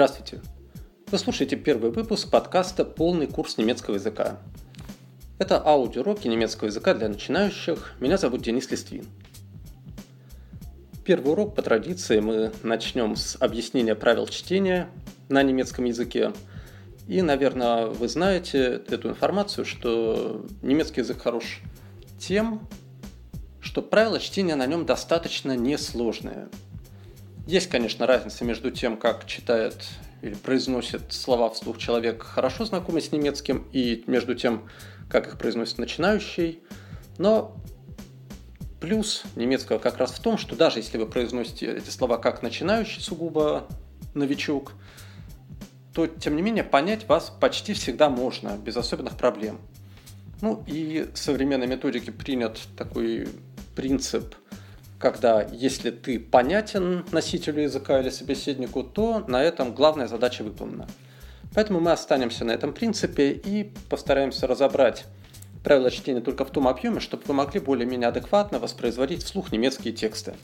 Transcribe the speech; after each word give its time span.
Здравствуйте! 0.00 0.40
Вы 1.10 1.18
слушаете 1.18 1.56
первый 1.56 1.90
выпуск 1.90 2.30
подкаста 2.30 2.86
«Полный 2.86 3.26
курс 3.26 3.58
немецкого 3.58 3.96
языка». 3.96 4.38
Это 5.38 5.62
аудиоуроки 5.62 6.26
немецкого 6.26 6.68
языка 6.68 6.94
для 6.94 7.06
начинающих. 7.10 7.92
Меня 8.00 8.16
зовут 8.16 8.40
Денис 8.40 8.70
Листвин. 8.70 9.04
Первый 11.04 11.32
урок 11.32 11.54
по 11.54 11.60
традиции 11.60 12.18
мы 12.20 12.50
начнем 12.62 13.14
с 13.14 13.36
объяснения 13.40 13.94
правил 13.94 14.26
чтения 14.26 14.88
на 15.28 15.42
немецком 15.42 15.84
языке. 15.84 16.32
И, 17.06 17.20
наверное, 17.20 17.84
вы 17.88 18.08
знаете 18.08 18.82
эту 18.88 19.10
информацию, 19.10 19.66
что 19.66 20.46
немецкий 20.62 21.02
язык 21.02 21.20
хорош 21.20 21.60
тем, 22.18 22.66
что 23.60 23.82
правила 23.82 24.18
чтения 24.18 24.54
на 24.54 24.64
нем 24.64 24.86
достаточно 24.86 25.54
несложные– 25.54 26.48
есть, 27.46 27.68
конечно, 27.68 28.06
разница 28.06 28.44
между 28.44 28.70
тем, 28.70 28.96
как 28.96 29.26
читает 29.26 29.76
или 30.22 30.34
произносит 30.34 31.12
слова 31.12 31.48
вслух 31.50 31.78
человек, 31.78 32.22
хорошо 32.22 32.64
знакомый 32.64 33.00
с 33.02 33.10
немецким, 33.10 33.66
и 33.72 34.04
между 34.06 34.34
тем, 34.34 34.68
как 35.08 35.26
их 35.26 35.38
произносит 35.38 35.78
начинающий. 35.78 36.60
Но 37.18 37.56
плюс 38.80 39.24
немецкого 39.34 39.78
как 39.78 39.98
раз 39.98 40.12
в 40.12 40.20
том, 40.20 40.36
что 40.36 40.56
даже 40.56 40.78
если 40.78 40.98
вы 40.98 41.06
произносите 41.06 41.74
эти 41.74 41.90
слова 41.90 42.18
как 42.18 42.42
начинающий 42.42 43.00
сугубо 43.00 43.66
новичок, 44.14 44.72
то, 45.94 46.06
тем 46.06 46.36
не 46.36 46.42
менее, 46.42 46.64
понять 46.64 47.08
вас 47.08 47.32
почти 47.40 47.72
всегда 47.72 48.10
можно, 48.10 48.56
без 48.56 48.76
особенных 48.76 49.16
проблем. 49.16 49.58
Ну 50.40 50.62
и 50.66 51.08
в 51.12 51.18
современной 51.18 51.66
методике 51.66 52.12
принят 52.12 52.60
такой 52.76 53.28
принцип– 53.74 54.34
когда 55.00 55.42
если 55.50 55.90
ты 55.90 56.20
понятен 56.20 57.06
носителю 57.10 57.62
языка 57.62 57.98
или 58.00 58.10
собеседнику, 58.10 58.84
то 58.84 59.24
на 59.26 59.42
этом 59.42 59.74
главная 59.74 60.06
задача 60.06 60.42
выполнена. 60.44 60.86
Поэтому 61.54 61.80
мы 61.80 61.90
останемся 61.90 62.44
на 62.44 62.52
этом 62.52 62.74
принципе 62.74 63.32
и 63.32 63.72
постараемся 63.88 64.46
разобрать 64.46 65.06
правила 65.64 65.90
чтения 65.90 66.20
только 66.20 66.44
в 66.44 66.50
том 66.50 66.68
объеме, 66.68 67.00
чтобы 67.00 67.22
вы 67.26 67.34
могли 67.34 67.60
более-менее 67.60 68.08
адекватно 68.08 68.58
воспроизводить 68.58 69.24
вслух 69.24 69.52
немецкие 69.52 69.94
тексты. 69.94 70.34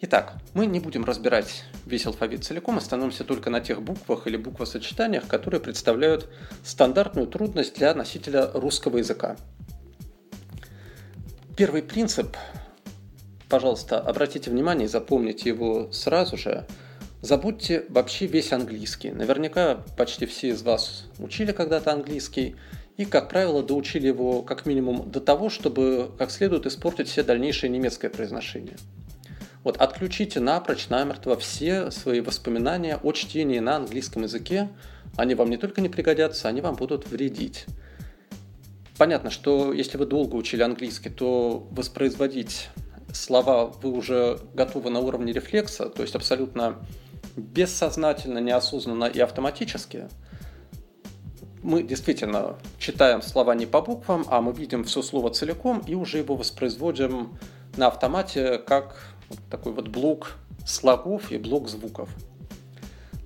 Итак, 0.00 0.36
мы 0.54 0.64
не 0.64 0.80
будем 0.80 1.04
разбирать 1.04 1.64
весь 1.84 2.06
алфавит 2.06 2.44
целиком, 2.44 2.78
остановимся 2.78 3.24
только 3.24 3.50
на 3.50 3.60
тех 3.60 3.82
буквах 3.82 4.26
или 4.26 4.38
буквосочетаниях, 4.38 5.26
которые 5.26 5.60
представляют 5.60 6.30
стандартную 6.64 7.26
трудность 7.26 7.76
для 7.76 7.92
носителя 7.92 8.50
русского 8.54 8.96
языка. 8.96 9.36
Первый 11.54 11.82
принцип 11.82 12.34
пожалуйста, 13.50 13.98
обратите 13.98 14.50
внимание 14.50 14.86
и 14.86 14.88
запомните 14.88 15.50
его 15.50 15.92
сразу 15.92 16.38
же. 16.38 16.66
Забудьте 17.20 17.84
вообще 17.90 18.26
весь 18.26 18.52
английский. 18.52 19.10
Наверняка 19.10 19.84
почти 19.98 20.24
все 20.24 20.48
из 20.48 20.62
вас 20.62 21.04
учили 21.18 21.52
когда-то 21.52 21.92
английский 21.92 22.56
и, 22.96 23.04
как 23.04 23.28
правило, 23.28 23.62
доучили 23.62 24.06
его 24.06 24.42
как 24.42 24.64
минимум 24.64 25.10
до 25.10 25.20
того, 25.20 25.50
чтобы 25.50 26.12
как 26.16 26.30
следует 26.30 26.64
испортить 26.64 27.08
все 27.08 27.22
дальнейшее 27.22 27.68
немецкое 27.68 28.10
произношение. 28.10 28.76
Вот 29.64 29.76
отключите 29.76 30.40
напрочь, 30.40 30.88
намертво 30.88 31.36
все 31.36 31.90
свои 31.90 32.20
воспоминания 32.20 32.96
о 33.02 33.12
чтении 33.12 33.58
на 33.58 33.76
английском 33.76 34.22
языке. 34.22 34.70
Они 35.16 35.34
вам 35.34 35.50
не 35.50 35.58
только 35.58 35.82
не 35.82 35.90
пригодятся, 35.90 36.48
они 36.48 36.62
вам 36.62 36.76
будут 36.76 37.08
вредить. 37.08 37.66
Понятно, 38.96 39.30
что 39.30 39.72
если 39.72 39.98
вы 39.98 40.06
долго 40.06 40.36
учили 40.36 40.62
английский, 40.62 41.10
то 41.10 41.66
воспроизводить 41.70 42.68
слова 43.12 43.66
вы 43.82 43.90
уже 43.90 44.38
готовы 44.54 44.90
на 44.90 45.00
уровне 45.00 45.32
рефлекса, 45.32 45.86
то 45.88 46.02
есть 46.02 46.14
абсолютно 46.14 46.76
бессознательно, 47.36 48.38
неосознанно 48.38 49.04
и 49.04 49.20
автоматически, 49.20 50.08
мы 51.62 51.82
действительно 51.82 52.56
читаем 52.78 53.22
слова 53.22 53.54
не 53.54 53.66
по 53.66 53.82
буквам, 53.82 54.24
а 54.28 54.40
мы 54.40 54.52
видим 54.52 54.84
все 54.84 55.02
слово 55.02 55.30
целиком 55.30 55.82
и 55.86 55.94
уже 55.94 56.18
его 56.18 56.36
воспроизводим 56.36 57.38
на 57.76 57.88
автомате 57.88 58.58
как 58.58 58.96
вот 59.28 59.38
такой 59.50 59.72
вот 59.72 59.88
блок 59.88 60.36
слогов 60.66 61.30
и 61.30 61.38
блок 61.38 61.68
звуков. 61.68 62.08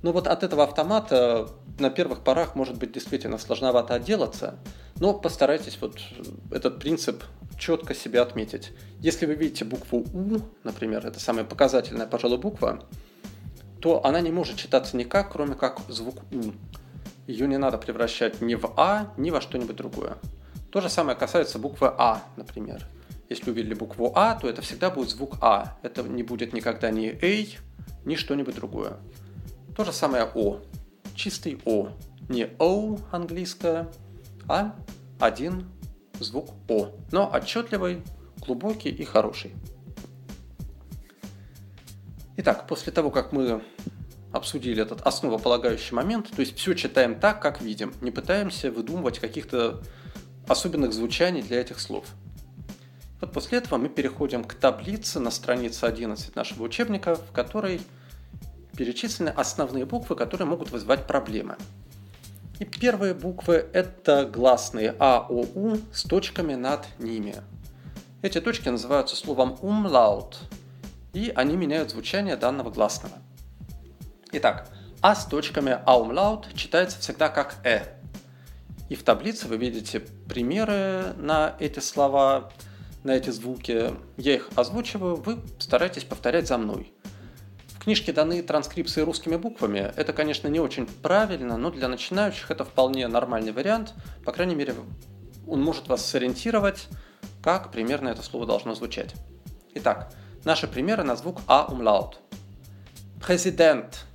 Но 0.03 0.13
вот 0.13 0.27
от 0.27 0.43
этого 0.43 0.65
автомата 0.65 1.49
на 1.79 1.91
первых 1.91 2.21
порах 2.23 2.55
может 2.55 2.79
быть 2.79 2.93
действительно 2.93 3.39
сложновато 3.39 3.95
отделаться, 3.95 4.59
но 5.01 5.15
постарайтесь 5.15 5.79
вот 5.81 5.99
этот 6.51 6.79
принцип 6.79 7.25
четко 7.59 7.95
себе 7.95 8.21
отметить. 8.21 8.73
Если 9.01 9.27
вы 9.27 9.35
видите 9.35 9.65
букву 9.65 10.05
У, 10.13 10.39
например, 10.63 11.07
это 11.07 11.21
самая 11.21 11.45
показательная, 11.45 12.07
пожалуй, 12.07 12.39
буква, 12.39 12.85
то 13.81 14.05
она 14.05 14.21
не 14.21 14.31
может 14.31 14.57
читаться 14.57 14.97
никак, 14.97 15.33
кроме 15.33 15.55
как 15.55 15.81
звук 15.89 16.23
У. 16.33 16.53
Ее 17.27 17.49
не 17.49 17.59
надо 17.59 17.79
превращать 17.79 18.41
ни 18.41 18.55
в 18.55 18.73
А, 18.77 19.13
ни 19.17 19.31
во 19.31 19.41
что-нибудь 19.41 19.77
другое. 19.77 20.17
То 20.71 20.81
же 20.81 20.89
самое 20.89 21.17
касается 21.17 21.59
буквы 21.59 21.93
А, 21.97 22.23
например. 22.37 22.87
Если 23.29 23.51
увидели 23.51 23.75
букву 23.75 24.13
А, 24.15 24.35
то 24.35 24.49
это 24.49 24.61
всегда 24.63 24.91
будет 24.91 25.11
звук 25.11 25.37
А. 25.41 25.79
Это 25.83 26.03
не 26.03 26.23
будет 26.23 26.53
никогда 26.53 26.91
ни 26.91 27.09
A, 27.09 27.47
ни 28.05 28.17
что-нибудь 28.17 28.55
другое. 28.55 28.99
То 29.77 29.85
же 29.85 29.93
самое 29.93 30.25
О. 30.35 30.61
Чистый 31.15 31.61
О. 31.65 31.91
Не 32.29 32.49
О 32.59 32.99
английское, 33.13 33.91
а 34.49 34.75
один 35.21 35.69
звук 36.19 36.51
О, 36.69 36.91
но 37.13 37.31
отчетливый, 37.33 38.03
глубокий 38.39 38.91
и 38.91 39.05
хороший. 39.05 39.53
Итак, 42.37 42.67
после 42.67 42.93
того, 42.93 43.11
как 43.11 43.33
мы 43.33 43.63
обсудили 44.33 44.83
этот 44.83 45.03
основополагающий 45.03 45.95
момент, 45.95 46.31
то 46.31 46.41
есть 46.41 46.57
все 46.57 46.75
читаем 46.75 47.21
так, 47.21 47.41
как 47.41 47.63
видим, 47.63 47.95
не 48.01 48.11
пытаемся 48.11 48.73
выдумывать 48.73 49.21
каких-то 49.21 49.81
особенных 50.49 50.93
звучаний 50.93 51.43
для 51.43 51.61
этих 51.61 51.79
слов. 51.79 52.07
Вот 53.21 53.33
после 53.33 53.59
этого 53.59 53.79
мы 53.79 53.89
переходим 53.89 54.43
к 54.43 54.55
таблице 54.55 55.21
на 55.21 55.31
странице 55.31 55.85
11 55.85 56.35
нашего 56.35 56.65
учебника, 56.65 57.15
в 57.15 57.31
которой 57.31 57.81
перечислены 58.77 59.31
основные 59.31 59.85
буквы, 59.85 60.17
которые 60.17 60.47
могут 60.47 60.71
вызывать 60.71 61.07
проблемы– 61.07 61.57
и 62.61 62.65
первые 62.65 63.15
буквы– 63.15 63.69
это 63.73 64.25
гласные 64.25 64.95
А, 65.01 65.27
О, 65.29 65.45
У 65.55 65.77
с 65.93 66.05
точками 66.05 66.55
над 66.55 66.87
ними. 67.01 67.35
Эти 68.23 68.41
точки 68.41 68.69
называются 68.69 69.17
словом 69.17 69.59
umlaut, 69.61 70.37
и 71.13 71.33
они 71.35 71.57
меняют 71.57 71.91
звучание 71.91 72.37
данного 72.37 72.71
гласного. 72.71 73.17
Итак, 74.31 74.69
А 75.01 75.17
с 75.17 75.27
точками 75.27 75.81
umlaut 75.85 76.47
читается 76.55 77.01
всегда 77.01 77.29
как 77.29 77.57
Э. 77.65 77.83
И 78.89 78.95
в 78.95 79.03
таблице 79.03 79.49
вы 79.49 79.57
видите 79.57 80.01
примеры 80.29 81.13
на 81.17 81.57
эти 81.59 81.81
слова, 81.81 82.53
на 83.03 83.17
эти 83.17 83.31
звуки. 83.31 83.95
Я 84.17 84.35
их 84.37 84.49
озвучиваю, 84.55 85.17
вы 85.17 85.41
старайтесь 85.59 86.05
повторять 86.05 86.47
за 86.47 86.57
мной 86.57 86.94
книжке 87.85 88.13
даны 88.13 88.43
транскрипции 88.43 89.03
русскими 89.03 89.37
буквами. 89.37 89.93
Это, 89.97 90.13
конечно, 90.13 90.49
не 90.49 90.59
очень 90.59 90.87
правильно, 90.87 91.57
но 91.57 91.71
для 91.71 91.89
начинающих 91.89 92.51
это 92.51 92.65
вполне 92.65 93.07
нормальный 93.09 93.53
вариант. 93.53 93.95
По 94.25 94.33
крайней 94.33 94.55
мере, 94.55 94.75
он 95.47 95.63
может 95.63 95.89
вас 95.89 96.05
сориентировать, 96.05 96.89
как 97.43 97.71
примерно 97.71 98.09
это 98.09 98.23
слово 98.23 98.47
должно 98.47 98.75
звучать. 98.75 99.15
Итак, 99.75 100.13
наши 100.45 100.67
примеры 100.67 101.05
на 101.05 101.15
звук 101.15 101.43
А 101.47 101.67
умлаут. 101.67 102.21
Президент. 103.25 104.07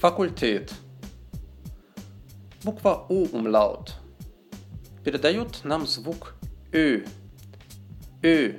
Факультет. 0.00 0.72
Буква 2.64 3.06
У 3.08 3.24
умлаут. 3.36 3.94
Передают 5.04 5.64
нам 5.64 5.86
звук 5.86 6.34
Ö. 6.72 7.04
Ö. 8.22 8.54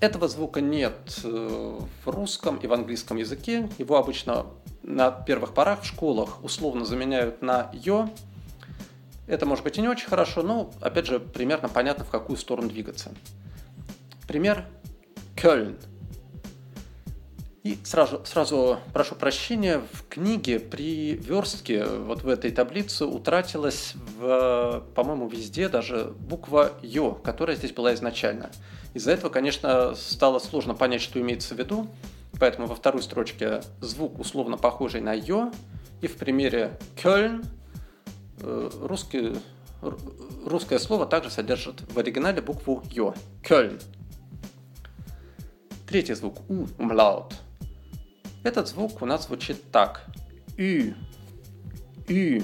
Этого 0.00 0.28
звука 0.28 0.60
нет 0.60 1.20
э, 1.24 1.80
в 2.04 2.08
русском 2.08 2.56
и 2.58 2.66
в 2.68 2.72
английском 2.72 3.16
языке. 3.16 3.68
Его 3.78 3.96
обычно 3.96 4.46
на 4.82 5.10
первых 5.10 5.54
порах 5.54 5.82
в 5.82 5.86
школах 5.86 6.42
условно 6.44 6.84
заменяют 6.84 7.42
на 7.42 7.70
«ё». 7.72 8.08
Это 9.26 9.44
может 9.44 9.64
быть 9.64 9.76
и 9.76 9.80
не 9.80 9.88
очень 9.88 10.08
хорошо, 10.08 10.42
но, 10.42 10.70
опять 10.80 11.06
же, 11.06 11.18
примерно 11.18 11.68
понятно, 11.68 12.04
в 12.04 12.10
какую 12.10 12.36
сторону 12.36 12.68
двигаться. 12.68 13.10
Пример 14.26 14.64
Кёльн. 15.36 15.76
И 17.64 17.76
сразу, 17.82 18.22
сразу 18.24 18.78
прошу 18.92 19.16
прощения, 19.16 19.82
в 19.92 20.06
книге 20.08 20.60
при 20.60 21.14
верстке 21.14 21.84
вот 21.84 22.22
в 22.22 22.28
этой 22.28 22.52
таблице 22.52 23.04
утратилась, 23.04 23.94
в, 24.18 24.84
по-моему, 24.94 25.28
везде 25.28 25.68
даже 25.68 26.14
буква 26.18 26.72
«ё», 26.82 27.12
которая 27.12 27.56
здесь 27.56 27.72
была 27.72 27.94
изначально. 27.94 28.50
Из-за 28.94 29.10
этого, 29.10 29.28
конечно, 29.28 29.94
стало 29.96 30.38
сложно 30.38 30.74
понять, 30.74 31.02
что 31.02 31.20
имеется 31.20 31.54
в 31.56 31.58
виду, 31.58 31.88
поэтому 32.38 32.68
во 32.68 32.76
второй 32.76 33.02
строчке 33.02 33.60
звук 33.80 34.20
условно 34.20 34.56
похожий 34.56 35.00
на 35.00 35.12
«ё», 35.12 35.52
и 36.00 36.06
в 36.06 36.16
примере 36.16 36.78
«Кёльн» 37.02 37.44
э, 38.40 38.70
русский, 38.82 39.36
русское 40.46 40.78
слово 40.78 41.06
также 41.06 41.30
содержит 41.30 41.80
в 41.92 41.98
оригинале 41.98 42.40
букву 42.40 42.84
«ё»– 42.88 43.14
«Кёльн». 43.42 43.80
Третий 45.88 46.14
звук 46.14 46.38
«у»– 46.48 46.66
«умлаут». 46.78 47.34
Этот 48.48 48.66
звук 48.66 49.02
у 49.02 49.04
нас 49.04 49.26
звучит 49.26 49.70
так. 49.70 50.06
Ю. 50.56 50.94
Ю. 52.08 52.42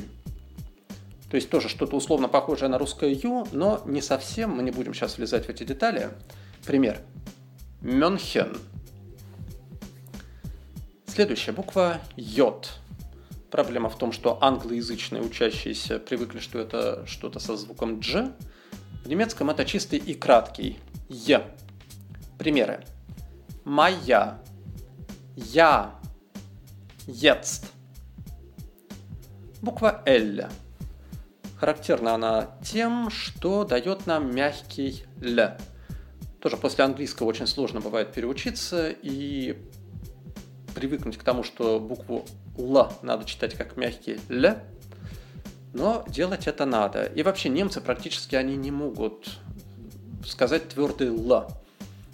То 1.31 1.37
есть 1.37 1.49
тоже 1.49 1.71
что-то 1.71 1.97
условно 1.97 2.29
похожее 2.29 2.69
на 2.69 2.77
русское 2.77 3.11
ю, 3.11 3.49
но 3.53 3.81
не 3.87 4.03
совсем, 4.03 4.51
мы 4.51 4.63
не 4.63 4.71
будем 4.71 4.93
сейчас 4.93 5.17
влезать 5.17 5.47
в 5.47 5.49
эти 5.49 5.65
детали. 5.65 6.11
Пример. 6.67 7.01
Мюнхен. 7.81 8.55
Следующая 11.07 11.53
буква 11.53 12.03
Йод. 12.17 12.73
Проблема 13.51 13.89
в 13.89 13.97
том, 13.97 14.13
что 14.13 14.37
англоязычные 14.43 15.23
учащиеся 15.23 15.99
привыкли, 15.99 16.39
что 16.39 16.59
это 16.59 17.07
что-то 17.07 17.39
со 17.39 17.57
звуком 17.57 18.01
дж. 18.01 18.27
В 19.05 19.09
немецком 19.09 19.49
это 19.49 19.65
чистый 19.65 19.99
и 19.99 20.13
краткий 20.13 20.77
Е. 21.09 21.47
Примеры. 22.39 22.85
Моя. 23.65 24.39
Я. 25.37 25.95
Jetzt. 27.07 27.67
Буква 29.61 30.03
L. 30.07 30.49
Характерна 31.59 32.15
она 32.15 32.51
тем, 32.63 33.11
что 33.11 33.65
дает 33.65 34.07
нам 34.07 34.35
мягкий 34.35 35.05
Л. 35.21 35.51
Тоже 36.41 36.57
после 36.57 36.85
английского 36.85 37.27
очень 37.27 37.47
сложно 37.47 37.81
бывает 37.81 38.13
переучиться 38.13 38.91
и 38.91 39.57
привыкнуть 40.75 41.17
к 41.17 41.23
тому, 41.23 41.43
что 41.43 41.81
букву 41.81 42.27
Л 42.59 42.93
надо 43.03 43.25
читать 43.25 43.55
как 43.55 43.77
мягкий 43.77 44.21
Л, 44.29 44.57
но 45.73 46.05
делать 46.07 46.47
это 46.47 46.67
надо. 46.67 47.05
И 47.05 47.23
вообще 47.23 47.49
немцы 47.49 47.81
практически 47.81 48.37
они 48.37 48.57
не 48.57 48.71
могут 48.71 49.39
сказать 50.27 50.69
твердый 50.69 51.09
Л. 51.09 51.64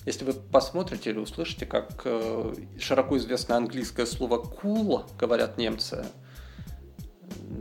Если 0.07 0.25
вы 0.25 0.33
посмотрите 0.33 1.11
или 1.11 1.19
услышите, 1.19 1.67
как 1.67 2.03
э, 2.05 2.55
широко 2.79 3.19
известное 3.19 3.59
английское 3.59 4.07
слово 4.07 4.43
cool 4.43 5.05
говорят 5.19 5.59
немцы, 5.59 6.07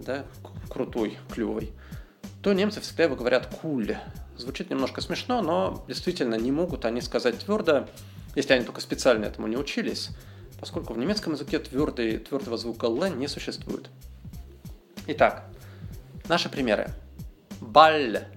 да, 0.06 0.26
крутой, 0.70 1.18
клевый, 1.30 1.74
то 2.42 2.54
немцы 2.54 2.80
всегда 2.80 3.04
его 3.04 3.16
говорят 3.16 3.60
cool. 3.62 3.98
Звучит 4.38 4.70
немножко 4.70 5.02
смешно, 5.02 5.42
но 5.42 5.84
действительно 5.88 6.36
не 6.36 6.52
могут 6.52 6.86
они 6.86 7.02
сказать 7.02 7.40
твердо, 7.40 7.88
если 8.36 8.54
они 8.54 8.64
только 8.64 8.80
специально 8.80 9.26
этому 9.26 9.48
не 9.48 9.58
учились, 9.58 10.10
поскольку 10.62 10.94
в 10.94 10.98
немецком 10.98 11.34
языке 11.34 11.60
твердый, 11.60 12.20
твердого 12.20 12.58
звука 12.58 12.86
«л» 12.86 13.08
не 13.08 13.28
существует. 13.28 13.90
Итак, 15.08 15.46
наши 16.30 16.48
примеры. 16.48 16.90
Баль, 17.60 18.28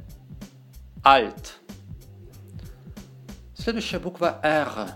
альт. 1.05 1.62
Следующая 3.63 4.01
буква 4.01 4.41
«р». 4.43 4.89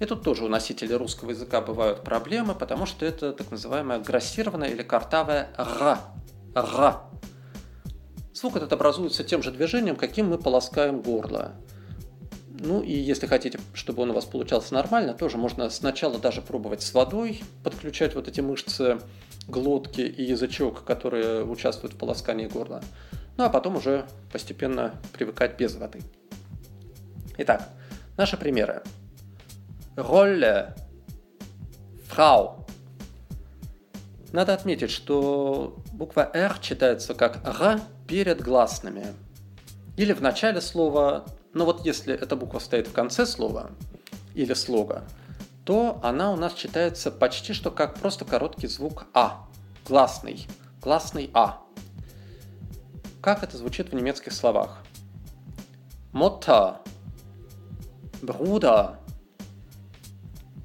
И 0.00 0.04
тут 0.04 0.24
тоже 0.24 0.44
у 0.44 0.48
носителей 0.48 0.96
русского 0.96 1.30
языка 1.30 1.60
бывают 1.60 2.02
проблемы, 2.02 2.52
потому 2.56 2.84
что 2.84 3.06
это 3.06 3.32
так 3.32 3.52
называемая 3.52 4.00
грассированная 4.00 4.70
или 4.70 4.82
картавая 4.82 5.50
«р». 5.56 5.98
«р». 6.56 6.96
Звук 8.34 8.56
этот 8.56 8.72
образуется 8.72 9.22
тем 9.22 9.44
же 9.44 9.52
движением, 9.52 9.94
каким 9.94 10.30
мы 10.30 10.38
полоскаем 10.38 11.00
горло. 11.00 11.52
Ну 12.48 12.82
и 12.82 12.92
если 12.92 13.28
хотите, 13.28 13.60
чтобы 13.72 14.02
он 14.02 14.10
у 14.10 14.14
вас 14.14 14.24
получался 14.24 14.74
нормально, 14.74 15.14
тоже 15.14 15.36
можно 15.36 15.70
сначала 15.70 16.18
даже 16.18 16.42
пробовать 16.42 16.82
с 16.82 16.92
водой, 16.92 17.40
подключать 17.62 18.16
вот 18.16 18.26
эти 18.26 18.40
мышцы 18.40 18.98
глотки 19.46 20.00
и 20.00 20.24
язычок, 20.24 20.82
которые 20.82 21.44
участвуют 21.44 21.94
в 21.94 21.98
полоскании 21.98 22.48
горла. 22.48 22.82
Ну 23.36 23.44
а 23.44 23.48
потом 23.48 23.76
уже 23.76 24.08
постепенно 24.32 24.92
привыкать 25.12 25.56
без 25.56 25.76
воды. 25.76 26.00
Итак, 27.42 27.70
наши 28.18 28.36
примеры. 28.36 28.82
Ролле, 29.96 30.74
фрау. 32.06 32.66
Надо 34.30 34.52
отметить, 34.52 34.90
что 34.90 35.82
буква 35.94 36.30
«р» 36.34 36.58
читается 36.58 37.14
как 37.14 37.42
«р», 37.46 37.80
перед 38.06 38.42
гласными. 38.42 39.14
Или 39.96 40.12
в 40.12 40.20
начале 40.20 40.60
слова, 40.60 41.24
но 41.54 41.64
вот 41.64 41.86
если 41.86 42.12
эта 42.12 42.36
буква 42.36 42.58
стоит 42.58 42.88
в 42.88 42.92
конце 42.92 43.24
слова 43.24 43.70
или 44.34 44.52
слога, 44.52 45.04
то 45.64 45.98
она 46.02 46.32
у 46.32 46.36
нас 46.36 46.52
читается 46.52 47.10
почти 47.10 47.54
что 47.54 47.70
как 47.70 47.94
просто 47.94 48.26
короткий 48.26 48.66
звук 48.66 49.06
А, 49.14 49.48
гласный, 49.88 50.46
гласный 50.82 51.30
А. 51.32 51.62
Как 53.22 53.42
это 53.42 53.56
звучит 53.56 53.92
в 53.92 53.94
немецких 53.94 54.34
словах? 54.34 54.82
Mutter, 56.12 56.76
Bruder. 58.22 58.96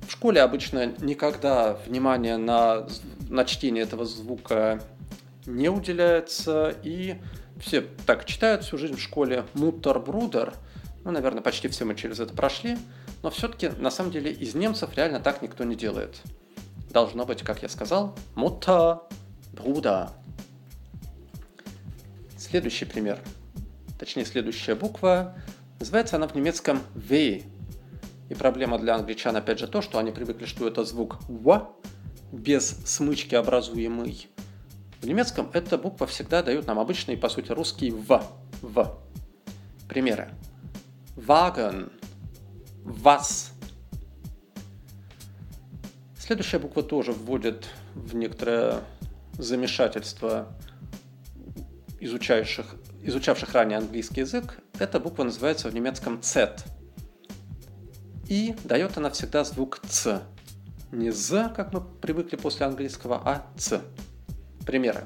В 0.07 0.11
школе 0.11 0.41
обычно 0.41 0.93
никогда 0.99 1.73
внимание 1.85 2.37
на, 2.37 2.87
на 3.29 3.45
чтение 3.45 3.83
этого 3.83 4.05
звука 4.05 4.81
не 5.45 5.69
уделяется, 5.69 6.75
и 6.83 7.15
все 7.59 7.81
так 8.05 8.25
читают 8.25 8.63
всю 8.63 8.77
жизнь 8.77 8.95
в 8.95 9.01
школе 9.01 9.45
Муттер 9.53 9.99
Брудер. 9.99 10.53
Ну, 11.03 11.11
наверное, 11.11 11.41
почти 11.41 11.67
все 11.67 11.85
мы 11.85 11.95
через 11.95 12.19
это 12.19 12.33
прошли, 12.33 12.77
но 13.21 13.29
все-таки, 13.29 13.69
на 13.69 13.91
самом 13.91 14.11
деле, 14.11 14.31
из 14.31 14.55
немцев 14.55 14.95
реально 14.95 15.19
так 15.19 15.41
никто 15.41 15.63
не 15.63 15.75
делает. 15.75 16.21
Должно 16.91 17.25
быть, 17.25 17.43
как 17.43 17.61
я 17.61 17.69
сказал, 17.69 18.15
Mutter 18.35 19.01
Bruder. 19.53 20.09
Следующий 22.37 22.85
пример, 22.85 23.19
точнее, 23.99 24.25
следующая 24.25 24.75
буква, 24.75 25.35
называется 25.85 26.15
она 26.15 26.27
в 26.27 26.33
немецком 26.33 26.81
V. 26.95 27.43
И 28.29 28.33
проблема 28.33 28.79
для 28.79 28.95
англичан, 28.95 29.35
опять 29.35 29.59
же, 29.59 29.67
то, 29.67 29.83
что 29.83 29.99
они 29.99 30.11
привыкли, 30.11 30.45
что 30.45 30.67
это 30.67 30.83
звук 30.83 31.19
В, 31.27 31.75
без 32.31 32.69
смычки 32.85 33.35
образуемый. 33.35 34.27
В 34.99 35.05
немецком 35.05 35.51
эта 35.53 35.77
буква 35.77 36.07
всегда 36.07 36.41
дает 36.41 36.65
нам 36.65 36.79
обычный, 36.79 37.15
по 37.15 37.29
сути, 37.29 37.51
русский 37.51 37.91
«в». 37.91 38.23
«в». 38.63 38.97
Примеры. 39.87 40.29
Wagen. 41.15 41.91
Was. 42.83 43.51
Следующая 46.17 46.57
буква 46.57 46.81
тоже 46.81 47.11
вводит 47.11 47.67
в 47.93 48.15
некоторое 48.15 48.81
замешательство 49.37 50.47
изучающих, 51.99 52.65
изучавших 53.03 53.53
ранее 53.53 53.77
английский 53.77 54.21
язык. 54.21 54.59
Эта 54.77 54.99
буква 54.99 55.23
называется 55.23 55.69
в 55.69 55.73
немецком 55.73 56.21
Z. 56.21 56.57
И 58.27 58.55
дает 58.65 58.97
она 58.97 59.09
всегда 59.09 59.43
звук 59.43 59.79
«ц». 59.87 60.21
Не 60.91 61.11
«з», 61.11 61.49
как 61.55 61.71
мы 61.73 61.81
привыкли 61.81 62.35
после 62.35 62.65
английского, 62.65 63.21
а 63.23 63.47
«ц». 63.57 63.81
Примеры. 64.65 65.05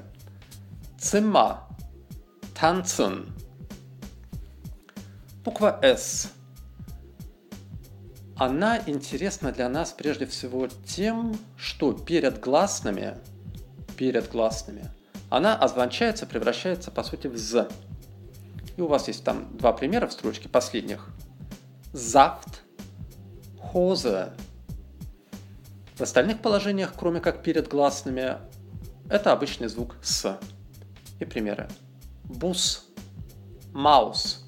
Zimmer. 0.98 1.58
Tanzen. 2.60 3.30
Буква 5.44 5.78
«С». 5.82 6.32
Она 8.36 8.80
интересна 8.86 9.52
для 9.52 9.68
нас 9.68 9.92
прежде 9.92 10.26
всего 10.26 10.66
тем, 10.66 11.38
что 11.56 11.92
перед 11.92 12.40
гласными, 12.40 13.18
перед 13.96 14.30
гласными, 14.30 14.90
она 15.28 15.54
озвончается, 15.56 16.26
превращается 16.26 16.90
по 16.90 17.04
сути 17.04 17.28
в 17.28 17.36
«з». 17.36 17.68
И 18.80 18.82
у 18.82 18.86
вас 18.86 19.08
есть 19.08 19.24
там 19.24 19.58
два 19.58 19.74
примера 19.74 20.06
в 20.06 20.12
строчке 20.14 20.48
последних. 20.48 21.10
Зафт, 21.92 22.62
хозе. 23.58 24.32
В 25.96 26.00
остальных 26.00 26.40
положениях, 26.40 26.94
кроме 26.98 27.20
как 27.20 27.42
перед 27.42 27.68
гласными, 27.68 28.38
это 29.10 29.32
обычный 29.32 29.68
звук 29.68 29.96
«с». 30.00 30.40
И 31.18 31.26
примеры. 31.26 31.68
Бус, 32.24 32.86
маус. 33.74 34.46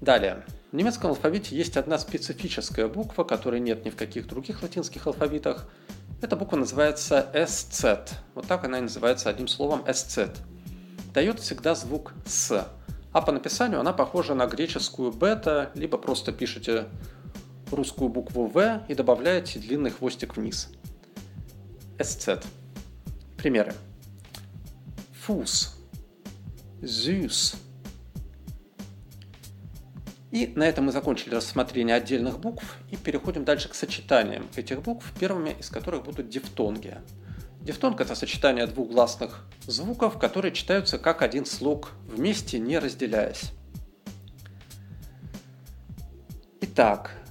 Далее. 0.00 0.44
В 0.72 0.76
немецком 0.76 1.10
алфавите 1.10 1.56
есть 1.56 1.76
одна 1.76 1.98
специфическая 1.98 2.88
буква, 2.88 3.22
которой 3.22 3.60
нет 3.60 3.84
ни 3.84 3.90
в 3.90 3.96
каких 3.96 4.26
других 4.26 4.60
латинских 4.64 5.06
алфавитах. 5.06 5.68
Эта 6.20 6.34
буква 6.34 6.56
называется 6.56 7.30
SZ. 7.32 8.10
Вот 8.34 8.48
так 8.48 8.64
она 8.64 8.78
и 8.78 8.80
называется 8.80 9.30
одним 9.30 9.46
словом 9.46 9.82
SZ. 9.82 10.36
Дает 11.14 11.38
всегда 11.38 11.76
звук 11.76 12.12
«с». 12.26 12.68
А 13.12 13.20
по 13.22 13.30
написанию 13.30 13.78
она 13.78 13.92
похожа 13.92 14.34
на 14.34 14.46
греческую 14.46 15.12
бета, 15.12 15.70
либо 15.74 15.96
просто 15.96 16.32
пишете 16.32 16.88
русскую 17.70 18.10
букву 18.10 18.46
В 18.46 18.84
и 18.88 18.94
добавляете 18.94 19.60
длинный 19.60 19.90
хвостик 19.90 20.36
вниз. 20.36 20.70
SZ. 21.98 22.44
Примеры. 23.36 23.72
Fuß. 25.24 25.68
Süß. 26.82 27.56
И 30.32 30.52
на 30.56 30.64
этом 30.64 30.86
мы 30.86 30.92
закончили 30.92 31.36
рассмотрение 31.36 31.94
отдельных 31.94 32.40
букв 32.40 32.76
и 32.90 32.96
переходим 32.96 33.44
дальше 33.44 33.68
к 33.68 33.74
сочетаниям 33.76 34.48
этих 34.56 34.82
букв, 34.82 35.12
первыми 35.20 35.54
из 35.60 35.70
которых 35.70 36.02
будут 36.02 36.28
дифтонги. 36.28 36.96
Дифтонг– 37.64 38.00
это 38.02 38.14
сочетание 38.14 38.66
двух 38.66 38.90
гласных 38.90 39.46
звуков, 39.66 40.18
которые 40.18 40.52
читаются 40.52 40.98
как 40.98 41.22
один 41.22 41.46
слог 41.46 41.92
вместе, 42.06 42.58
не 42.58 42.78
разделяясь. 42.78 43.52
Итак, 46.60 47.24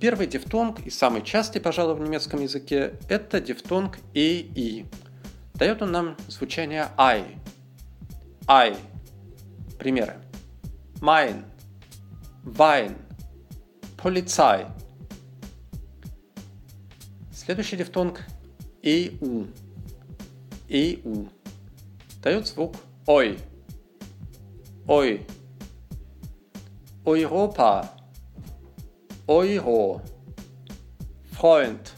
Первый 0.00 0.28
дифтонг 0.28 0.78
и 0.86 0.90
самый 0.90 1.22
частый, 1.22 1.60
пожалуй, 1.60 1.96
в 1.96 2.00
немецком 2.00 2.40
языке– 2.40 2.94
это 3.08 3.40
дифтонг 3.40 3.98
«ei». 4.14 4.86
Дает 5.54 5.82
он 5.82 5.90
нам 5.90 6.16
звучание 6.28 6.86
«ай». 6.96 7.24
«ай». 8.46 8.76
Примеры. 9.76 10.18
«Mein», 11.00 11.42
«Wein», 12.44 12.96
«Polizei». 13.96 14.70
Следующий 17.32 17.76
дифтонг 17.76 18.20
«eu». 18.82 19.46
«eu». 20.68 21.28
Дает 22.22 22.46
звук 22.46 22.76
«ой». 23.06 23.38
«Ой». 24.86 25.26
Europa, 27.04 27.88
Euro, 29.26 30.02
Freund, 31.32 31.92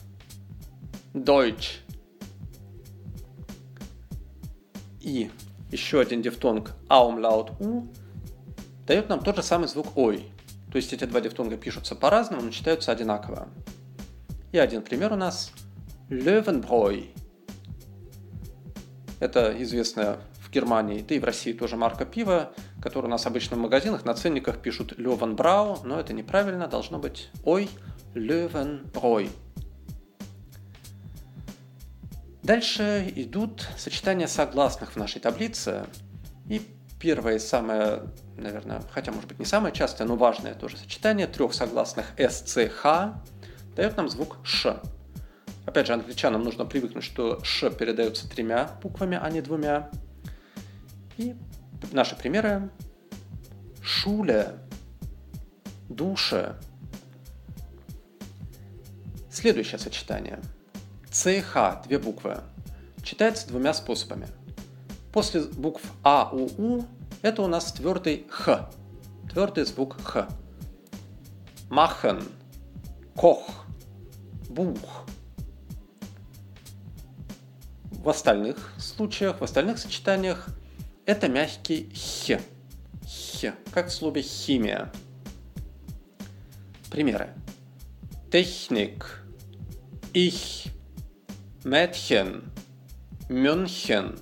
Deutsch. 1.14 1.80
И 5.00 5.30
еще 5.72 6.00
один 6.00 6.22
дифтонг 6.22 6.72
Аумлаут 6.88 7.52
У 7.60 7.86
дает 8.86 9.08
нам 9.08 9.20
тот 9.22 9.36
же 9.36 9.42
самый 9.42 9.68
звук 9.68 9.96
Ой. 9.96 10.30
То 10.70 10.76
есть 10.76 10.92
эти 10.92 11.04
два 11.04 11.20
дифтонга 11.20 11.56
пишутся 11.56 11.96
по-разному, 11.96 12.42
но 12.42 12.50
читаются 12.50 12.92
одинаково. 12.92 13.48
И 14.52 14.58
один 14.58 14.82
пример 14.82 15.12
у 15.12 15.16
нас 15.16 15.52
Löwenbräu. 16.10 17.06
Это 19.20 19.54
известная 19.62 20.18
в 20.40 20.50
Германии, 20.50 21.04
да 21.08 21.14
и 21.14 21.20
в 21.20 21.24
России 21.24 21.52
тоже 21.52 21.76
марка 21.76 22.04
пива, 22.04 22.52
которую 22.82 23.08
у 23.08 23.12
нас 23.12 23.26
обычно 23.26 23.56
в 23.56 23.60
магазинах 23.60 24.04
на 24.04 24.14
ценниках 24.14 24.60
пишут 24.60 24.98
Löwenbrau, 24.98 25.80
но 25.84 26.00
это 26.00 26.12
неправильно, 26.12 26.66
должно 26.66 26.98
быть 26.98 27.30
Ой 27.44 27.70
Löwenbräu. 28.14 29.30
Дальше 32.42 33.12
идут 33.14 33.68
сочетания 33.78 34.26
согласных 34.26 34.92
в 34.92 34.96
нашей 34.96 35.20
таблице. 35.20 35.86
И 36.48 36.60
первое 36.98 37.38
самое, 37.38 38.02
наверное, 38.36 38.82
хотя 38.90 39.12
может 39.12 39.28
быть 39.28 39.38
не 39.38 39.44
самое 39.44 39.72
частое, 39.72 40.08
но 40.08 40.16
важное 40.16 40.54
тоже 40.54 40.76
сочетание 40.76 41.28
трех 41.28 41.54
согласных 41.54 42.06
SCH 42.16 43.14
дает 43.76 43.96
нам 43.96 44.08
звук 44.08 44.38
Ш. 44.42 44.80
Опять 45.70 45.86
же, 45.86 45.92
англичанам 45.92 46.42
нужно 46.42 46.64
привыкнуть, 46.64 47.04
что 47.04 47.38
Ш 47.44 47.70
передается 47.70 48.28
тремя 48.28 48.72
буквами, 48.82 49.16
а 49.16 49.30
не 49.30 49.40
двумя. 49.40 49.88
И 51.16 51.36
наши 51.92 52.16
примеры. 52.16 52.70
Шуле, 53.80 54.56
душе. 55.88 56.56
Следующее 59.30 59.78
сочетание. 59.78 60.40
ЦХ, 61.08 61.86
две 61.86 62.00
буквы, 62.00 62.38
читается 63.04 63.46
двумя 63.46 63.72
способами. 63.72 64.26
После 65.12 65.42
букв 65.42 65.84
А, 66.02 66.30
У, 66.32 66.46
У 66.58 66.84
это 67.22 67.42
у 67.42 67.46
нас 67.46 67.72
твердый 67.72 68.26
Х, 68.28 68.72
твердый 69.30 69.64
звук 69.66 70.02
Х. 70.02 70.28
Махен, 71.68 72.24
Кох, 73.14 73.66
Бух. 74.48 75.06
В 78.00 78.08
остальных 78.08 78.72
случаях, 78.78 79.40
в 79.40 79.44
остальных 79.44 79.78
сочетаниях 79.78 80.48
это 81.04 81.28
мягкий 81.28 81.92
х. 81.94 82.40
Х, 83.02 83.54
как 83.72 83.88
в 83.88 83.92
слове 83.92 84.22
химия. 84.22 84.90
Примеры. 86.90 87.28
Техник, 88.32 89.22
ich, 90.14 90.70
Mädchen, 91.62 92.44
Мюнхен. 93.28 94.18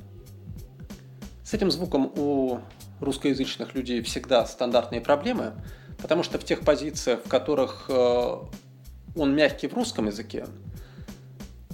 С 1.44 1.54
этим 1.54 1.70
звуком 1.70 2.12
у 2.16 2.58
русскоязычных 2.99 3.76
людей 3.76 4.02
всегда 4.02 4.44
стандартные 4.44 5.00
проблемы, 5.00 5.52
потому 6.02 6.25
что 6.25 6.40
в 6.40 6.44
тех 6.44 6.62
позициях, 6.62 7.20
в 7.25 7.28
которых 7.28 7.85
э, 7.88 8.37
он 9.14 9.37
мягкий 9.37 9.68
в 9.68 9.75
русском 9.75 10.06
языке, 10.06 10.47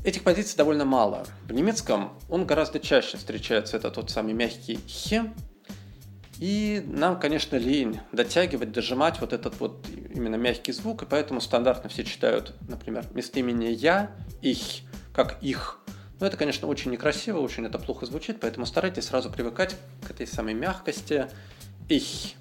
Этих 0.05 0.23
позиций 0.23 0.59
довольно 0.59 0.85
мало. 0.85 1.27
В 1.49 1.53
немецком 1.53 2.19
он 2.29 2.45
гораздо 2.45 2.79
чаще 2.79 3.17
встречается, 3.17 3.79
это 3.79 3.91
тот 3.91 4.11
самый 4.11 4.35
мягкий 4.35 4.79
«хе», 4.87 5.33
и 6.39 6.83
нам, 6.87 7.19
конечно, 7.19 7.57
лень 7.57 8.01
дотягивать, 8.13 8.71
дожимать 8.71 9.21
вот 9.23 9.33
этот 9.33 9.59
вот 9.61 9.87
именно 10.15 10.35
мягкий 10.35 10.73
звук, 10.73 11.05
и 11.05 11.07
поэтому 11.07 11.41
стандартно 11.41 11.89
все 11.89 12.05
читают, 12.05 12.55
например, 12.69 13.07
местоимение 13.15 13.73
«я», 13.73 14.11
«их», 14.43 14.59
как 15.15 15.43
«их». 15.43 15.81
Но 16.21 16.27
это, 16.27 16.37
конечно, 16.37 16.69
очень 16.69 16.91
некрасиво, 16.91 17.39
очень 17.39 17.65
это 17.65 17.79
плохо 17.79 18.05
звучит, 18.05 18.41
поэтому 18.41 18.67
старайтесь 18.67 19.07
сразу 19.07 19.31
привыкать 19.31 19.75
к 20.07 20.11
этой 20.11 20.27
самой 20.27 20.53
мягкости 20.53 21.31
«их». 21.89 22.35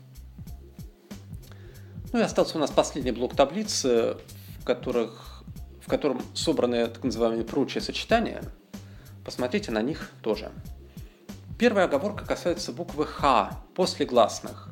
Ну 2.11 2.19
и 2.19 2.23
остался 2.23 2.57
у 2.57 2.59
нас 2.59 2.71
последний 2.71 3.11
блок 3.11 3.37
таблицы, 3.37 4.17
в 4.59 4.65
которых 4.65 5.32
в 5.83 5.89
котором 5.89 6.21
собраны 6.33 6.87
так 6.87 7.03
называемые 7.03 7.43
прочие 7.43 7.81
сочетания, 7.81 8.41
посмотрите 9.25 9.71
на 9.71 9.81
них 9.81 10.11
тоже. 10.21 10.51
Первая 11.59 11.85
оговорка 11.85 12.25
касается 12.25 12.71
буквы 12.71 13.05
Х 13.05 13.61
после 13.75 14.05
гласных. 14.05 14.69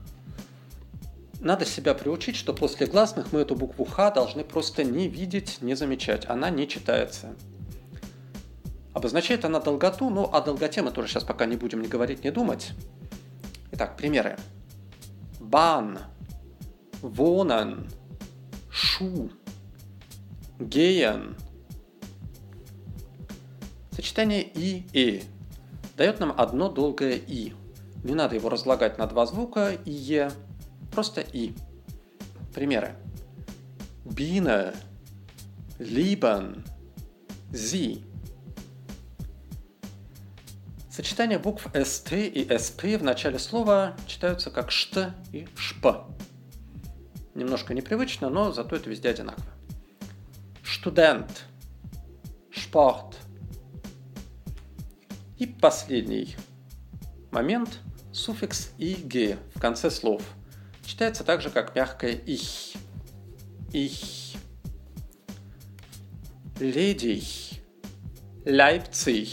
Надо 1.41 1.65
себя 1.65 1.93
приучить, 1.93 2.35
что 2.35 2.53
после 2.53 2.87
гласных 2.87 3.33
мы 3.33 3.41
эту 3.41 3.55
букву 3.55 3.83
Х 3.83 4.11
должны 4.11 4.43
просто 4.43 4.83
не 4.83 5.09
видеть, 5.09 5.57
не 5.61 5.75
замечать. 5.75 6.25
Она 6.29 6.49
не 6.49 6.67
читается. 6.67 7.35
Обозначает 8.93 9.43
она 9.43 9.59
долготу, 9.59 10.09
но 10.09 10.33
о 10.33 10.39
долготе 10.41 10.81
мы 10.81 10.91
тоже 10.91 11.09
сейчас 11.09 11.23
пока 11.23 11.45
не 11.45 11.57
будем 11.57 11.81
ни 11.81 11.87
говорить, 11.87 12.23
ни 12.23 12.29
думать. 12.29 12.71
Итак, 13.71 13.97
примеры. 13.97 14.37
Бан, 15.39 15.99
вонен, 17.01 17.89
шу, 18.69 19.29
Геян. 20.61 21.35
Сочетание 23.91 24.43
и 24.43 24.85
и 24.93 25.23
дает 25.97 26.19
нам 26.19 26.33
одно 26.37 26.69
долгое 26.69 27.15
и. 27.15 27.53
Не 28.03 28.13
надо 28.13 28.35
его 28.35 28.49
разлагать 28.49 28.97
на 28.97 29.07
два 29.07 29.25
звука 29.25 29.71
и 29.85 29.91
е, 29.91 30.31
просто 30.91 31.21
и. 31.21 31.53
Примеры. 32.53 32.95
Бине, 34.05 34.73
Либан, 35.79 36.63
Зи. 37.51 38.03
Сочетание 40.91 41.39
букв 41.39 41.67
СТ 41.73 42.13
и 42.13 42.47
СП 42.57 42.83
в 42.99 43.03
начале 43.03 43.39
слова 43.39 43.95
читаются 44.05 44.51
как 44.51 44.71
ШТ 44.71 45.13
и 45.31 45.47
ШП. 45.55 46.05
Немножко 47.33 47.73
непривычно, 47.73 48.29
но 48.29 48.51
зато 48.51 48.75
это 48.75 48.89
везде 48.89 49.09
одинаково. 49.09 49.47
Студент, 50.81 51.45
Спорт. 52.51 53.15
И 55.37 55.45
последний 55.45 56.35
момент– 57.29 57.81
суффикс 58.11 58.71
«иг» 58.79 59.37
в 59.53 59.59
конце 59.59 59.91
слов. 59.91 60.23
Читается 60.83 61.23
так 61.23 61.43
же, 61.43 61.51
как 61.51 61.75
мягкое 61.75 62.13
«их». 62.13 62.73
«Их». 63.71 64.39
Ледих, 66.59 67.59
Лейпциг, 68.43 69.27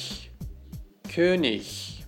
König. 1.04 2.04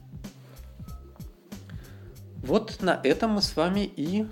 Вот 2.42 2.82
на 2.82 3.00
этом 3.02 3.30
мы 3.30 3.40
с 3.40 3.56
вами 3.56 3.86
и 3.86 4.26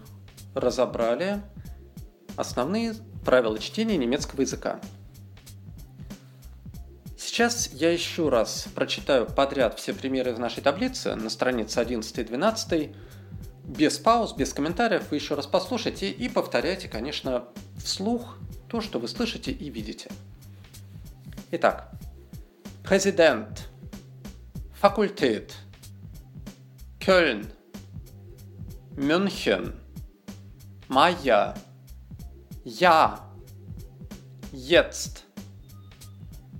разобрали 0.54 1.40
основные 2.36 2.92
правила 3.24 3.58
чтения 3.58 3.96
немецкого 3.96 4.42
языка. 4.42 4.80
Сейчас 7.38 7.70
я 7.72 7.92
еще 7.92 8.30
раз 8.30 8.66
прочитаю 8.74 9.24
подряд 9.24 9.78
все 9.78 9.94
примеры 9.94 10.34
в 10.34 10.40
нашей 10.40 10.60
таблице 10.60 11.14
на 11.14 11.30
странице 11.30 11.78
11 11.78 12.18
и 12.18 12.24
12. 12.24 12.90
Без 13.62 13.96
пауз, 14.00 14.32
без 14.32 14.52
комментариев 14.52 15.08
вы 15.08 15.18
еще 15.18 15.36
раз 15.36 15.46
послушайте 15.46 16.10
и 16.10 16.28
повторяйте, 16.28 16.88
конечно, 16.88 17.44
вслух 17.76 18.38
то, 18.68 18.80
что 18.80 18.98
вы 18.98 19.06
слышите 19.06 19.52
и 19.52 19.70
видите. 19.70 20.10
Итак, 21.52 21.92
президент, 22.82 23.68
факультет, 24.74 25.54
Кёльн, 26.98 27.46
Мюнхен, 28.96 29.76
Майя, 30.88 31.56
Я, 32.64 33.20
Jetzt, 34.50 35.27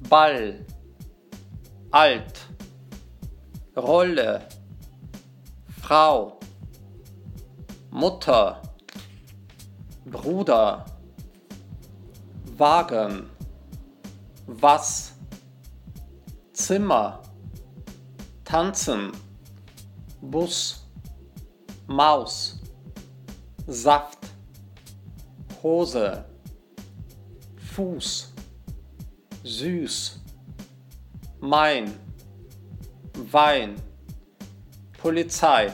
Ball, 0.09 0.65
alt, 1.91 2.47
Rolle, 3.77 4.49
Frau, 5.83 6.41
Mutter, 7.91 8.63
Bruder, 10.07 10.87
Wagen, 12.57 13.29
was, 14.47 15.13
Zimmer, 16.55 17.21
tanzen, 18.45 19.13
Bus, 20.23 20.87
Maus, 21.87 22.61
Saft, 23.67 24.21
Hose, 25.63 26.25
Fuß, 27.75 28.33
süß, 29.49 30.21
mein, 31.41 31.95
Wein, 33.33 33.77
Polizei, 34.99 35.73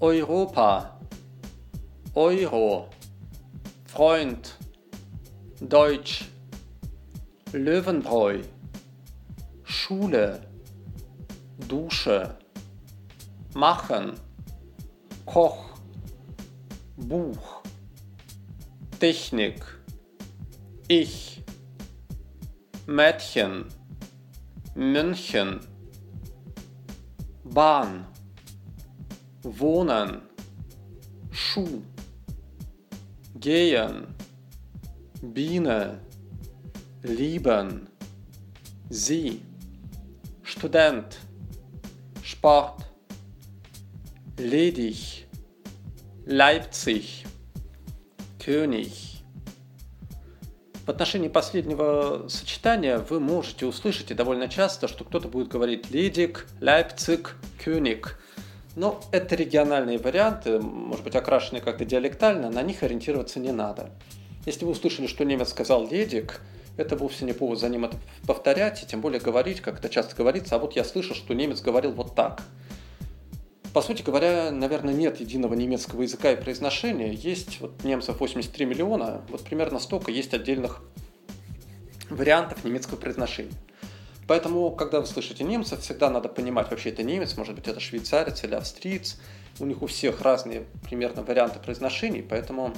Europa, 0.00 1.00
Euro, 2.14 2.90
Freund, 3.86 4.58
Deutsch, 5.60 6.26
Löwenbräu, 7.52 8.42
Schule, 9.64 10.42
Dusche, 11.66 12.36
Machen, 13.54 14.12
Koch, 15.24 15.78
Buch, 16.98 17.62
Technik, 19.00 19.64
Ich, 20.88 21.35
Mädchen, 22.86 23.64
München, 24.76 25.58
Bahn, 27.42 28.06
Wohnen, 29.42 30.22
Schuh, 31.32 31.82
Gehen, 33.40 34.06
Biene, 35.20 36.00
Lieben, 37.02 37.88
Sie, 38.88 39.42
Student, 40.44 41.18
Sport, 42.22 42.86
Ledig, 44.38 45.26
Leipzig, 46.24 47.24
König. 48.38 49.15
В 50.86 50.88
отношении 50.88 51.26
последнего 51.26 52.28
сочетания 52.28 52.98
вы 52.98 53.18
можете 53.18 53.66
услышать 53.66 54.12
и 54.12 54.14
довольно 54.14 54.46
часто, 54.46 54.86
что 54.86 55.02
кто-то 55.02 55.26
будет 55.26 55.48
говорить 55.48 55.90
«Ледик», 55.90 56.46
«Лейпциг», 56.60 57.34
«Кёник». 57.64 58.20
Но 58.76 59.02
это 59.10 59.34
региональные 59.34 59.98
варианты, 59.98 60.60
может 60.60 61.02
быть, 61.02 61.16
окрашенные 61.16 61.60
как-то 61.60 61.84
диалектально, 61.84 62.50
на 62.50 62.62
них 62.62 62.84
ориентироваться 62.84 63.40
не 63.40 63.50
надо. 63.50 63.90
Если 64.44 64.64
вы 64.64 64.70
услышали, 64.70 65.08
что 65.08 65.24
немец 65.24 65.48
сказал 65.48 65.88
«ледик», 65.88 66.40
это 66.76 66.94
вовсе 66.94 67.24
не 67.24 67.32
повод 67.32 67.58
за 67.58 67.68
ним 67.68 67.86
это 67.86 67.96
повторять, 68.24 68.84
и 68.84 68.86
тем 68.86 69.00
более 69.00 69.20
говорить, 69.20 69.60
как 69.60 69.80
это 69.80 69.88
часто 69.88 70.14
говорится, 70.14 70.54
а 70.54 70.58
вот 70.60 70.76
я 70.76 70.84
слышал, 70.84 71.16
что 71.16 71.34
немец 71.34 71.62
говорил 71.62 71.90
вот 71.90 72.14
так. 72.14 72.42
По 73.76 73.82
сути 73.82 74.00
говоря, 74.00 74.50
наверное, 74.50 74.94
нет 74.94 75.20
единого 75.20 75.52
немецкого 75.52 76.00
языка 76.00 76.32
и 76.32 76.36
произношения. 76.36 77.12
Есть 77.12 77.60
вот 77.60 77.84
немцев 77.84 78.18
83 78.18 78.64
миллиона, 78.64 79.20
вот 79.28 79.42
примерно 79.44 79.80
столько 79.80 80.10
есть 80.10 80.32
отдельных 80.32 80.80
вариантов 82.08 82.64
немецкого 82.64 82.96
произношения. 82.96 83.52
Поэтому, 84.26 84.70
когда 84.70 85.00
вы 85.00 85.06
слышите 85.06 85.44
немцев, 85.44 85.80
всегда 85.80 86.08
надо 86.08 86.30
понимать, 86.30 86.70
вообще 86.70 86.88
это 86.88 87.02
немец, 87.02 87.36
может 87.36 87.54
быть, 87.54 87.68
это 87.68 87.78
швейцарец 87.78 88.44
или 88.44 88.54
австриец. 88.54 89.20
У 89.60 89.66
них 89.66 89.82
у 89.82 89.86
всех 89.88 90.22
разные 90.22 90.64
примерно 90.84 91.22
варианты 91.22 91.58
произношений, 91.58 92.22
поэтому 92.22 92.72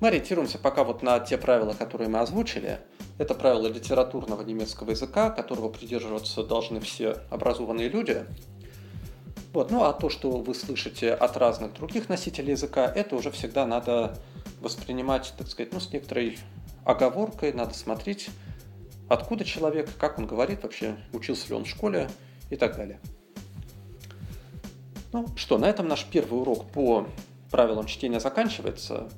мы 0.00 0.08
ориентируемся 0.08 0.58
пока 0.58 0.84
вот 0.84 1.02
на 1.02 1.18
те 1.20 1.38
правила, 1.38 1.72
которые 1.72 2.10
мы 2.10 2.18
озвучили. 2.18 2.80
Это 3.16 3.32
правила 3.32 3.68
литературного 3.68 4.42
немецкого 4.42 4.90
языка, 4.90 5.30
которого 5.30 5.70
придерживаться 5.70 6.42
должны 6.42 6.80
все 6.80 7.16
образованные 7.30 7.88
люди– 7.88 8.26
вот. 9.52 9.70
Ну 9.70 9.84
а 9.84 9.92
то, 9.92 10.08
что 10.08 10.30
вы 10.30 10.54
слышите 10.54 11.12
от 11.12 11.36
разных 11.36 11.74
других 11.74 12.08
носителей 12.08 12.52
языка, 12.52 12.84
это 12.84 13.16
уже 13.16 13.30
всегда 13.30 13.66
надо 13.66 14.16
воспринимать, 14.60 15.34
так 15.36 15.48
сказать, 15.48 15.72
ну, 15.72 15.80
с 15.80 15.92
некоторой 15.92 16.38
оговоркой, 16.84 17.52
надо 17.52 17.74
смотреть, 17.74 18.30
откуда 19.08 19.44
человек, 19.44 19.90
как 19.98 20.18
он 20.18 20.26
говорит 20.26 20.62
вообще, 20.62 20.96
учился 21.12 21.48
ли 21.48 21.54
он 21.54 21.64
в 21.64 21.68
школе 21.68 22.08
и 22.50 22.56
так 22.56 22.76
далее. 22.76 23.00
Ну 25.12 25.26
что, 25.36 25.58
на 25.58 25.64
этом 25.64 25.88
наш 25.88 26.04
первый 26.04 26.40
урок 26.40 26.70
по 26.70 27.08
правилам 27.50 27.86
чтения 27.86 28.20
заканчивается. 28.20 29.08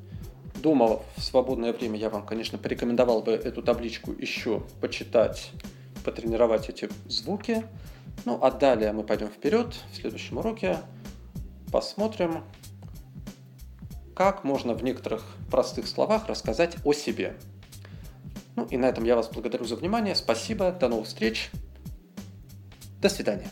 Дома 0.63 1.01
в 1.17 1.23
свободное 1.23 1.73
время 1.73 1.99
я 1.99 2.09
вам, 2.09 2.25
конечно, 2.25 2.57
порекомендовал 2.57 3.21
бы 3.23 3.33
эту 3.33 3.63
табличку 3.63 4.13
еще 4.13 4.63
почитать, 4.81 5.51
потренировать 6.05 6.71
эти 6.71 6.89
звуки. 7.07 7.65
Ну, 8.25 8.39
а 8.41 8.51
далее 8.51 8.93
мы 8.93 9.03
пойдем 9.03 9.29
вперед. 9.29 9.75
В 9.93 9.97
следующем 9.97 10.39
уроке 10.39 10.79
посмотрим, 11.73 12.45
как 14.15 14.45
можно 14.45 14.75
в 14.75 14.85
некоторых 14.85 15.25
простых 15.51 15.89
словах 15.89 16.29
рассказать 16.29 16.77
о 16.85 16.93
себе. 16.93 17.37
Ну 18.55 18.65
и 18.67 18.77
на 18.77 18.87
этом 18.87 19.05
я 19.05 19.17
вас 19.17 19.29
благодарю 19.29 19.65
за 19.65 19.77
внимание. 19.77 20.15
Спасибо. 20.15 20.73
До 20.73 20.89
новых 20.89 21.07
встреч. 21.07 21.51
До 23.01 23.09
свидания. 23.09 23.51